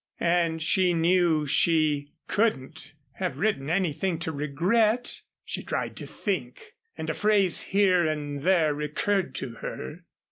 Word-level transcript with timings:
And 0.19 0.63
she 0.63 0.95
knew 0.95 1.45
she 1.45 2.11
couldn't 2.27 2.93
have 3.17 3.37
written 3.37 3.69
anything 3.69 4.17
to 4.21 4.31
regret. 4.31 5.21
She 5.45 5.61
tried 5.61 5.95
to 5.97 6.07
think, 6.07 6.73
and 6.97 7.07
a 7.07 7.13
phrase 7.13 7.61
here 7.61 8.07
and 8.07 8.39
there 8.39 8.73
recurred 8.73 9.35
to 9.35 9.51
her. 9.57 9.99